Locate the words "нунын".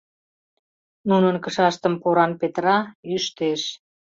1.09-1.35